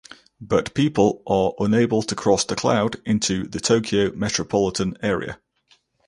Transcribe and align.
But 0.39 0.73
people 0.73 1.21
are 1.27 1.53
unable 1.63 2.01
to 2.01 2.15
cross 2.15 2.43
"the 2.43 2.55
cloud" 2.55 2.99
into 3.05 3.45
the 3.45 3.59
Tokyo 3.59 4.11
metropolitan 4.15 4.97
area. 5.03 5.39